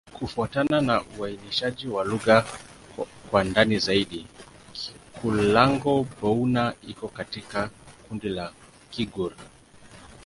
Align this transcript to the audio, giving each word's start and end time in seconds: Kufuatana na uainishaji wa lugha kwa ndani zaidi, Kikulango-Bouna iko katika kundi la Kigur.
Kufuatana 0.19 0.81
na 0.81 1.01
uainishaji 1.19 1.87
wa 1.87 2.03
lugha 2.05 2.45
kwa 3.31 3.43
ndani 3.43 3.79
zaidi, 3.79 4.27
Kikulango-Bouna 4.73 6.73
iko 6.87 7.07
katika 7.07 7.69
kundi 8.07 8.29
la 8.29 8.51
Kigur. 8.91 9.31